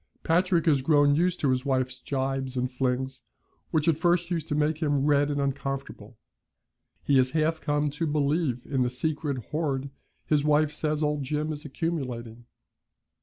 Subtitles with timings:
[0.23, 3.21] Patrick has grown used to his wife's gibes and flings,
[3.69, 6.17] which at first used to make him red and uncomfortable.
[7.03, 9.91] He has half come to believe in the secret hoard
[10.25, 12.45] his wife says old Jim is accumulating.